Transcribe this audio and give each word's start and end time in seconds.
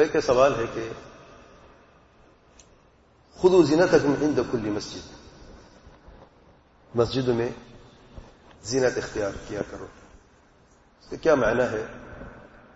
ایک 0.00 0.20
سوال 0.26 0.54
ہے 0.58 0.64
کہ 0.74 0.88
خود 3.34 3.52
و 3.52 3.62
زینت 3.62 3.94
عند 3.94 4.38
کلی 4.52 4.70
مسجد۔ 4.70 5.18
مسجد 6.94 7.28
میں 7.28 7.48
زینت 8.62 8.98
اختیار 8.98 9.30
کیا 9.48 9.60
کرو۔ 9.70 9.86
اس 11.00 11.08
کا 11.08 11.16
کیا 11.16 11.34
معنی 11.34 11.62
ہے؟ 11.62 11.86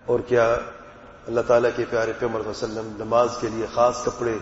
اور 0.06 0.20
کیا 0.20 0.52
اللہ 1.26 1.40
تعالیٰ 1.46 1.70
کے 1.76 1.84
پیارے 1.90 2.12
پیمر 2.18 2.46
وسلم 2.46 2.92
نماز 2.96 3.36
کے 3.40 3.48
لیے 3.48 3.66
خاص 3.74 4.04
کپڑے 4.04 4.38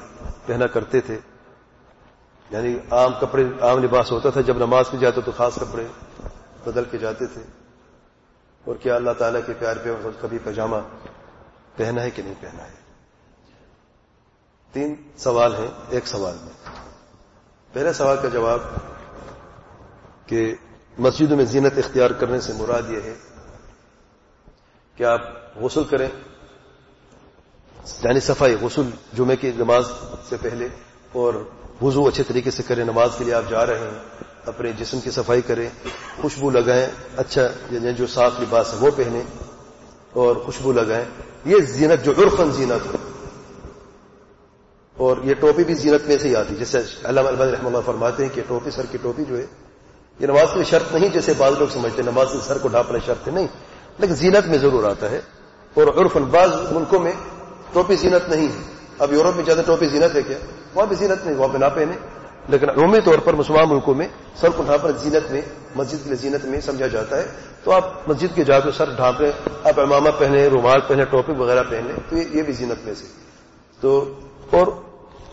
پہنا 0.47 0.67
کرتے 0.67 1.01
تھے؟ 1.01 1.19
یعنی 2.51 2.79
عام 2.91 3.13
کپڑے، 3.21 3.45
عام 3.61 3.79
لباس 3.79 4.13
ہوتا 4.13 4.31
تھا، 4.31 4.41
جب 4.41 4.57
نماز 4.57 4.85
پہ 4.91 4.97
جاتے 4.97 5.21
تو 5.21 5.33
خاص 5.37 5.55
کپڑے 5.55 5.87
بدل 6.65 6.85
کے 6.91 6.99
جاتے 6.99 7.27
تھے۔ 7.27 7.43
اور 8.65 8.77
کیا 8.77 8.97
اللہ 8.97 9.11
تعالیٰ 9.19 9.41
کے 9.47 9.53
پیار 9.59 9.77
پہ 9.77 9.91
کبھی 10.21 10.39
پاجامہ 10.45 10.77
پہنا 11.81 12.03
ہے 12.03 12.11
کہ 12.11 12.23
نہیں 12.23 12.35
پہنا 12.41 12.65
ہے؟ 12.65 12.73
تین 14.73 14.95
سوال 15.17 15.55
ہیں، 15.55 15.69
ایک 15.89 16.07
سوال 16.07 16.37
میں۔ 16.43 16.53
پہلے 17.73 17.93
سوال 17.93 18.17
کا 18.23 18.29
جواب 18.29 18.61
کہ 20.27 20.55
مسجدوں 20.99 21.37
میں 21.37 21.45
زینت 21.45 21.79
اختیار 21.79 22.11
کرنے 22.11 22.41
سے 22.41 22.53
مراد 22.53 22.91
یہ 22.91 23.01
ہے 23.05 23.15
کہ 24.97 25.05
آپ 25.05 25.21
غسل 25.57 25.85
کریں۔ 25.85 26.09
یعنی 28.05 28.21
صفائی، 28.21 28.57
غسل 28.61 28.91
جمعے 29.13 29.37
کی 29.37 29.53
نماز 29.57 29.91
سے 30.29 30.37
پہلے 30.37 30.69
اور 31.13 31.49
وضو 31.83 32.09
اچھے 32.09 32.23
طریقے 32.23 32.51
سے 32.51 32.63
کریں۔ 32.63 32.85
نماز 32.85 33.11
کے 33.19 33.25
لیے 33.25 33.35
آپ 33.35 33.45
جا 33.49 33.67
رہے 33.67 33.79
ہیں، 33.79 34.25
اپنے 34.47 34.73
جسم 34.73 35.01
کی 35.01 35.11
صفائی 35.11 35.43
کریں، 35.43 35.69
خوشبو 36.23 36.51
لگائیں 36.51 36.87
اچھا 37.17 37.43
یعنی 37.71 37.95
جو 37.95 38.07
صاف 38.07 38.33
لباس 38.41 38.75
ہے 38.75 38.79
وہ 38.79 38.91
پہنیں۔ 38.97 39.50
اور 40.13 40.37
خوشبو 40.37 40.73
لگائیں۔ 40.73 41.05
یہ 41.45 41.57
زینت 41.59 42.05
جو 42.05 42.13
عرفن 42.19 42.51
زینت 42.53 42.95
ہے۔ 42.95 42.99
اور 44.97 45.17
یہ 45.25 45.35
ٹوپی 45.35 45.65
بھی 45.65 45.75
زینت 45.75 46.09
میں 46.09 46.19
سے 46.19 46.29
ہی 46.29 46.37
آتی 46.37 46.55
جیسے 46.55 46.79
علامہ 47.05 47.29
الباد 47.29 47.47
رحمہ 47.47 47.67
اللہ 47.67 47.79
فرماتے 47.87 48.23
ہیں 48.23 48.35
کہ 48.35 48.43
ٹوپی 48.49 48.71
سر 48.71 48.87
کی 48.91 48.99
ٹوپی 49.03 49.25
جو 49.29 49.39
ہے، 49.39 49.47
یہ 50.21 50.27
نماز 50.27 50.49
کی 50.55 50.65
شرط 50.65 50.95
نہیں 50.95 51.09
جیسے 51.09 51.33
بعض 51.39 51.53
لوگ 51.59 51.69
سمجھتے 51.69 52.03
ہیں، 52.03 52.11
نماز 52.11 52.27
سر 52.47 52.59
کو 52.59 52.69
ڈھانپنا 52.69 52.99
شرط 53.07 53.29
نہیں، 53.29 53.47
لیکن 53.99 54.15
زینت 54.15 54.49
میں 54.49 54.59
ضرور 54.59 54.85
آتا 54.85 55.11
ہے۔ 55.11 55.21
اور 55.75 55.87
عرفن 55.87 56.23
بعض 56.23 56.51
ملکوں 56.73 57.01
میں 57.01 57.13
ٹوپی 57.73 57.97
زینت 57.97 58.29
نہیں 58.29 58.49
ہے۔ 58.49 58.63
اب 58.99 59.13
یورپ 59.13 59.37
میں 59.37 59.45
زیادہ 59.45 59.61
ٹوپی 59.67 59.89
زینت 59.89 60.17
ہے 60.17 60.23
کیا؟ 60.23 60.39
وہاں 60.75 60.87
بھی 60.87 60.97
زینت 60.97 61.27
نہیں، 61.27 61.37
وہاں 61.37 61.49
پہ 61.49 61.59
نہ 61.59 61.65
پہنے 61.75 61.93
لیکن 62.49 62.71
عمومی 62.71 63.01
طور 63.05 63.19
پر 63.19 63.35
مسلمان 63.35 63.69
ملکوں 63.69 63.95
میں، 63.95 64.07
سر 64.41 64.51
کو 64.51 64.63
ڈھانپنا 64.63 64.91
زینت 64.91 65.31
میں، 65.31 65.41
مسجد 65.75 66.09
کے 66.09 66.15
زینت 66.15 66.45
میں 66.45 66.61
سمجھا 66.61 66.87
جاتا 66.87 67.17
ہے۔ 67.17 67.27
تو 67.65 67.73
آپ 67.73 68.09
مسجد 68.09 68.35
کے 68.35 68.45
جا 68.45 68.61
کے 68.61 68.71
سر 68.77 68.91
ڈھانپے 68.97 69.31
آپ 69.65 69.81
امامہ 69.81 70.11
پہنے 70.19 70.47
رومال 70.47 70.81
پہنے 70.81 71.05
ٹوپی 71.05 71.33
وغیرہ 71.33 71.63
پہنے 71.71 71.93
تو 72.09 72.17
یہ 72.17 72.43
بھی 72.43 72.53
زینت 72.53 72.85
میں 72.85 72.95
سے۔ 72.95 73.07
تو 73.81 74.15
اور 74.51 74.67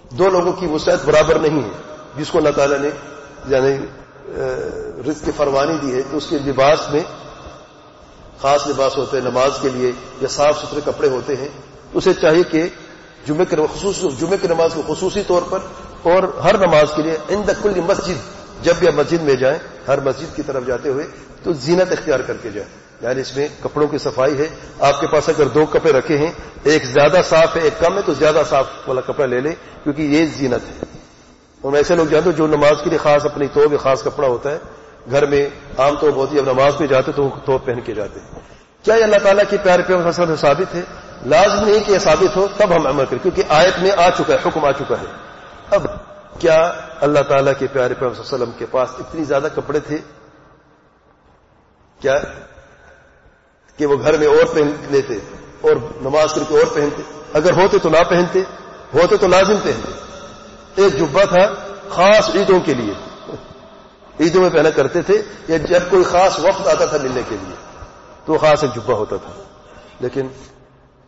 دو 0.09 0.29
لوگوں 0.29 0.53
کی 0.53 0.65
وسعت 0.65 1.05
برابر 1.05 1.39
نہیں 1.39 1.61
ہے، 1.63 1.69
جس 2.17 2.29
کو 2.29 2.37
اللہ 2.37 2.49
تعالیٰ 2.55 2.77
نے 2.77 2.89
یعنی 3.47 3.75
رزق 5.07 5.25
کی 5.25 5.31
فروانی 5.35 5.77
دی 5.81 5.95
ہے، 5.95 6.01
تو 6.11 6.17
اس 6.17 6.27
کے 6.29 6.37
لباس 6.39 6.79
میں 6.91 7.03
خاص 8.41 8.67
لباس 8.67 8.97
ہوتے 8.97 9.17
ہیں، 9.17 9.23
نماز 9.23 9.51
کے 9.61 9.69
لیے 9.69 9.91
یا 10.21 10.27
صاف 10.27 10.57
ستھرے 10.61 10.81
کپڑے 10.85 11.09
ہوتے 11.09 11.35
ہیں۔ 11.35 11.47
اسے 11.93 12.13
چاہیے 12.13 12.43
کہ 12.43 12.67
جمعے 13.27 13.45
کے 13.45 13.55
خصوصی 13.75 14.07
جمعے 14.19 14.37
کی 14.37 14.47
نماز 14.47 14.73
کو 14.73 14.81
خصوصی 14.87 15.21
طور 15.27 15.41
پر 15.49 15.59
اور 16.03 16.23
ہر 16.43 16.57
نماز 16.57 16.87
کے 16.95 17.01
لیے 17.01 17.17
ان 17.29 17.41
کل 17.63 17.81
مسجد، 17.81 18.13
جب 18.61 18.73
بھی 18.79 18.87
آپ 18.87 18.93
مسجد 18.93 19.21
میں 19.21 19.35
جائیں، 19.35 19.59
ہر 19.87 19.99
مسجد 19.99 20.35
کی 20.35 20.41
طرف 20.41 20.65
جاتے 20.67 20.89
ہوئے 20.89 21.07
تو 21.43 21.53
زینت 21.53 21.91
اختیار 21.91 22.19
کر 22.19 22.33
کے 22.41 22.49
جائیں۔ 22.49 22.87
یعنی 23.01 23.21
اس 23.21 23.37
میں 23.37 23.47
کپڑوں 23.63 23.87
کی 23.87 23.97
صفائی 23.97 24.37
ہے۔ 24.37 24.47
آپ 24.79 24.99
کے 24.99 25.07
پاس 25.07 25.29
اگر 25.29 25.45
دو 25.45 25.65
کپڑے 25.65 25.91
رکھے 25.91 26.17
ہیں، 26.17 26.31
ایک 26.63 26.85
زیادہ 26.85 27.21
صاف 27.29 27.55
ہے، 27.55 27.61
ایک 27.61 27.79
کم 27.79 27.97
ہے، 27.97 28.01
تو 28.01 28.13
زیادہ 28.13 28.41
صاف 28.49 28.65
والا 28.87 29.01
کپڑا 29.01 29.25
لے 29.25 29.39
لیں، 29.39 29.51
کیونکہ 29.83 30.01
یہ 30.01 30.25
زینت 30.37 30.69
ہے۔ 30.69 30.85
اور 31.61 31.73
ایسے 31.73 31.95
لوگ 31.95 32.05
جانتے 32.05 32.31
جو 32.31 32.47
نماز 32.47 32.81
کے 32.83 32.89
لیے 32.89 32.97
خاص 32.97 33.25
اپنی 33.25 33.47
تو 33.53 33.67
بھی 33.67 33.77
خاص 33.77 34.03
کپڑا 34.03 34.27
ہوتا 34.27 34.51
ہے۔ 34.51 34.57
گھر 35.11 35.25
میں 35.25 35.49
عام 35.77 35.95
طور 35.95 36.09
ہوتی 36.09 36.35
ہے 36.35 36.41
اب 36.41 36.51
نماز 36.51 36.73
پہ 36.77 36.87
جاتے 36.87 37.11
تو 37.11 37.29
توپ 37.45 37.65
پہن 37.65 37.81
کے 37.81 37.93
جاتے 37.93 38.19
ہیں۔ 38.19 38.39
کیا 38.83 38.95
یہ 38.95 39.03
اللہ 39.03 39.15
تعالیٰ 39.23 39.43
کی 39.49 39.57
پیار 39.63 39.79
پیار 39.87 40.11
سے 40.11 40.35
ثابت 40.35 40.75
ہے؟ 40.75 40.81
لازم 41.25 41.69
نہیں 41.69 41.79
کہ 41.87 41.91
یہ 41.91 41.97
ثابت 41.97 42.37
ہو، 42.37 42.47
تب 42.57 42.75
ہم 42.75 42.87
عمل 42.87 43.05
کریں، 43.05 43.23
کیونکہ 43.23 43.43
آیت 43.49 43.79
میں 43.81 43.91
آ 43.91 44.09
چکا 44.09 44.33
ہے، 44.33 44.37
حکم 44.45 44.65
آ 44.65 44.71
چکا 44.71 44.95
ہے۔ 45.01 45.26
اب 45.71 45.87
کیا 46.39 46.73
اللہ 47.01 47.19
تعالیٰ 47.19 47.53
کے 47.59 47.67
پیارے 47.67 47.93
پیار 47.93 48.19
وسلم 48.19 48.51
کے 48.57 48.65
پاس 48.65 48.89
اتنی 48.99 49.23
زیادہ 49.23 49.47
کپڑے 49.55 49.79
تھے؟ 49.79 49.97
کیا؟ 51.99 52.17
کہ 53.77 53.85
وہ 53.85 53.95
گھر 54.01 54.17
میں 54.17 54.27
اور 54.27 54.45
پہن 54.53 54.71
لیتے 54.89 55.13
اور 55.61 55.75
نماز 56.01 56.33
کر 56.33 56.41
کے 56.49 56.57
اور 56.57 56.75
پہنتے؟ 56.75 57.01
اگر 57.33 57.51
ہوتے 57.51 57.77
تو 57.77 57.89
نہ 57.89 58.03
پہنتے 58.09 58.39
ہوتے 58.93 59.17
تو 59.17 59.27
لازم 59.27 59.55
پہنتے۔ 59.63 59.91
ایک 60.75 60.99
جبہ 60.99 61.23
تھا 61.23 61.53
خاص 61.89 62.29
عیدوں 62.35 62.59
کے 62.59 62.73
لیے۔ 62.73 62.93
عیدوں 64.19 64.41
میں 64.41 64.49
پہنا 64.49 64.69
کرتے 64.69 65.01
تھے، 65.01 65.21
یا 65.47 65.57
جب 65.57 65.79
کوئی 65.89 66.03
خاص 66.03 66.39
وقت 66.39 66.67
آتا 66.67 66.85
تھا 66.85 66.97
ملنے 67.03 67.21
کے 67.29 67.35
لیے، 67.35 67.55
تو 68.25 68.37
خاص 68.37 68.63
ایک 68.63 68.75
جبہ 68.75 68.93
ہوتا 68.93 69.15
تھا۔ 69.15 69.43
لیکن 69.99 70.27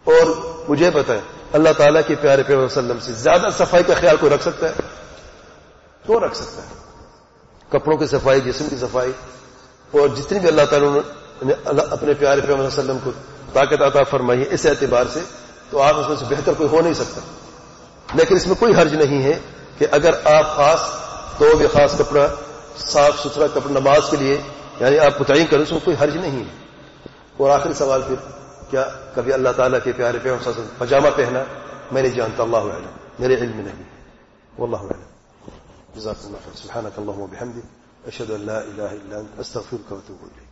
اور 0.03 0.25
مجھے 0.69 0.91
پتا 0.91 1.13
ہے، 1.13 1.19
اللہ 1.53 1.69
تعالیٰ 1.77 2.01
کے 2.07 2.15
پیارے 2.15 2.43
پیار 2.43 2.59
وسلم 2.59 2.99
سے 2.99 3.13
زیادہ 3.13 3.47
صفائی 3.57 3.83
کا 3.83 3.93
خیال 3.93 4.15
کوئی 4.19 4.33
رکھ 4.33 4.41
سکتا 4.41 4.67
ہے؟ 4.67 4.73
تو 6.07 6.25
رکھ 6.25 6.37
سکتا 6.37 6.61
ہے؟ 6.61 6.67
کپڑوں 7.69 7.97
کی 7.97 8.07
صفائی، 8.07 8.41
جسم 8.41 8.69
کی 8.69 8.75
صفائی، 8.75 9.11
اور 9.91 10.07
جتنی 10.07 10.39
بھی 10.39 10.47
اللہ 10.47 10.61
تعالیٰ 10.69 10.93
نے 10.93 10.99
یعنی 11.41 11.79
اپنے 11.91 12.13
پیارے 12.13 12.41
پیار 12.41 12.59
وسلم 12.59 12.97
کو 13.03 13.11
طاقت 13.53 13.81
عطا 13.81 14.03
فرمائی 14.03 14.39
ہے 14.39 14.45
اس 14.49 14.65
اعتبار 14.65 15.03
سے، 15.13 15.19
تو 15.69 15.81
آپ 15.81 15.95
اس 15.95 16.07
میں 16.07 16.15
سے 16.15 16.25
بہتر 16.29 16.53
کوئی 16.57 16.69
ہو 16.69 16.81
نہیں 16.81 16.93
سکتا۔ 16.93 17.21
لیکن 18.13 18.35
اس 18.35 18.47
میں 18.47 18.55
کوئی 18.55 18.73
حرج 18.73 18.93
نہیں 18.93 19.23
ہے 19.23 19.39
کہ 19.77 19.87
اگر 19.91 20.13
آپ 20.23 20.55
خاص 20.55 20.79
تو 21.37 21.57
بھی 21.57 21.67
خاص 21.67 21.97
کپڑا، 21.97 22.27
صاف 22.77 23.19
ستھرا 23.19 23.47
کپڑا 23.47 23.79
نماز 23.79 24.01
کے 24.09 24.17
لیے 24.17 24.41
یعنی 24.79 24.99
آپ 24.99 25.21
متعین 25.21 25.45
کریں، 25.45 25.63
اس 25.63 25.71
میں 25.71 25.79
کوئی 25.85 25.97
حرج 26.01 26.17
نہیں 26.17 26.39
ہے۔ 26.39 26.57
اور 27.37 27.49
آخری 27.49 27.73
سوال 27.73 28.01
پھر 28.01 28.15
کیا 28.70 28.84
کبھی 29.14 29.32
اللہ 29.32 29.52
تعالیٰ 29.56 29.78
کے 29.84 29.92
پیارے 29.92 30.18
پیار 30.22 30.48
پجامہ 30.78 31.08
پہنا 31.16 31.44
میں 31.92 32.02
نہیں 32.02 32.12
جانتا 32.12 32.42
اللہ 32.42 32.70
علم 32.72 32.94
میرے 33.18 33.36
علم 33.36 33.56
میں 33.56 33.64
نہیں 33.64 33.92
واللہ 34.56 34.86
علم 34.86 35.12
جزاک 35.94 36.24
اللہ 36.24 36.44
خیر 36.44 36.56
سبحانك 36.56 36.98
اللهم 36.98 37.20
وبحمدك 37.20 37.64
اشهد 38.06 38.30
ان 38.30 38.40
لا 38.42 38.58
اله 38.60 38.90
الا 38.92 39.20
انت 39.20 39.38
استغفرك 39.40 39.92
واتوب 39.92 40.22
اليك 40.22 40.47